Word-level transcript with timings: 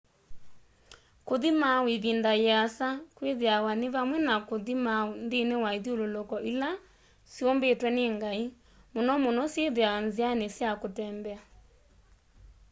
kuthi 1.27 1.49
mauu 1.61 1.85
ivinda 1.95 2.31
iasa 2.47 2.87
kwithiawa 3.15 3.71
ni 3.79 3.87
vamwe 3.95 4.17
na 4.27 4.33
kuthi 4.47 4.73
mauu 4.85 5.11
nthini 5.23 5.55
wa 5.63 5.69
ithyululuko 5.77 6.35
ila 6.51 6.69
syumbitwe 7.33 7.89
ni 7.95 8.05
ngai 8.15 8.43
muno 8.93 9.13
muno 9.23 9.43
syithiawa 9.53 9.99
nziani 10.07 10.45
sya 10.55 10.69
kutembea 10.81 11.39